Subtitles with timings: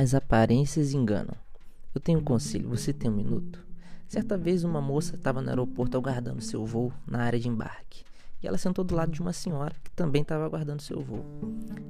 [0.00, 1.34] As aparências enganam.
[1.94, 3.62] Eu tenho um conselho, você tem um minuto?
[4.08, 8.02] Certa vez uma moça estava no aeroporto aguardando seu voo na área de embarque.
[8.42, 11.22] E ela sentou do lado de uma senhora que também estava aguardando seu voo.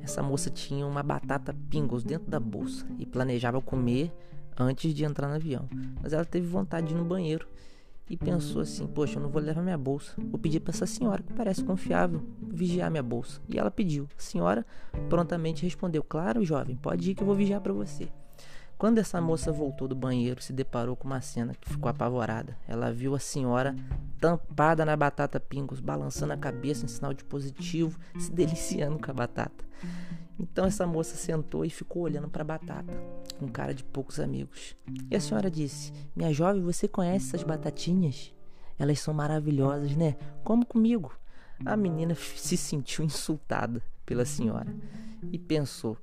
[0.03, 4.13] Essa moça tinha uma batata pingos dentro da bolsa e planejava comer
[4.59, 5.69] antes de entrar no avião.
[6.03, 7.47] Mas ela teve vontade de ir no banheiro
[8.11, 10.13] e pensou assim: Poxa, eu não vou levar minha bolsa.
[10.19, 13.41] Vou pedir para essa senhora, que parece confiável, vigiar minha bolsa.
[13.49, 14.09] E ela pediu.
[14.19, 14.67] A senhora
[15.09, 18.09] prontamente respondeu: Claro, jovem, pode ir que eu vou vigiar para você.
[18.77, 22.57] Quando essa moça voltou do banheiro, se deparou com uma cena que ficou apavorada.
[22.67, 23.77] Ela viu a senhora
[24.19, 29.15] tampada na batata pingos, balançando a cabeça em sinal de positivo, se deliciando com a
[29.15, 29.65] batata.
[30.41, 32.93] Então essa moça sentou e ficou olhando para a batata,
[33.39, 34.75] com cara de poucos amigos.
[35.11, 38.35] E a senhora disse: Minha jovem, você conhece essas batatinhas?
[38.79, 40.17] Elas são maravilhosas, né?
[40.43, 41.13] Como comigo.
[41.67, 44.75] A menina se sentiu insultada pela senhora
[45.31, 45.99] e pensou: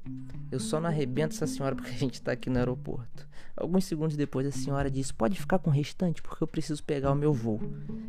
[0.52, 3.28] Eu só não arrebento essa senhora porque a gente está aqui no aeroporto.
[3.56, 7.12] Alguns segundos depois, a senhora disse: Pode ficar com o restante porque eu preciso pegar
[7.12, 7.60] o meu voo.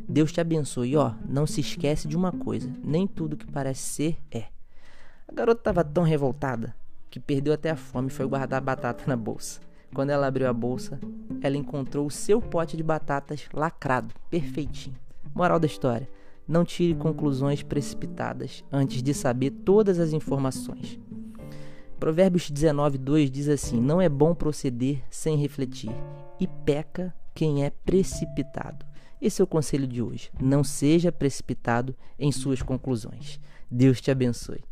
[0.07, 0.91] Deus te abençoe.
[0.91, 4.58] E ó, não se esquece de uma coisa: nem tudo que parece ser é.
[5.29, 6.75] A garota estava tão revoltada
[7.07, 9.61] que perdeu até a fome e foi guardar batata na bolsa.
[9.93, 10.99] Quando ela abriu a bolsa,
[11.39, 14.95] ela encontrou o seu pote de batatas lacrado, perfeitinho.
[15.31, 16.09] Moral da história:
[16.47, 20.99] não tire conclusões precipitadas antes de saber todas as informações.
[21.99, 25.91] Provérbios 19:2 diz assim: Não é bom proceder sem refletir,
[26.39, 28.83] e peca quem é precipitado.
[29.21, 30.31] Esse é o conselho de hoje.
[30.41, 33.39] Não seja precipitado em suas conclusões.
[33.71, 34.63] Deus te abençoe.